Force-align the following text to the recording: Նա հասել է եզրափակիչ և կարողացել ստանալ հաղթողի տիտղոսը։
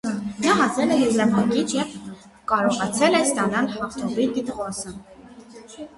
Նա 0.43 0.53
հասել 0.59 0.93
է 0.95 0.95
եզրափակիչ 0.99 1.65
և 1.75 1.93
կարողացել 2.53 3.19
ստանալ 3.21 3.69
հաղթողի 3.77 4.29
տիտղոսը։ 4.39 4.99